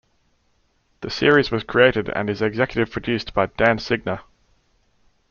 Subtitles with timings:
[1.01, 4.21] The series was created and is executive produced by Dan Signer.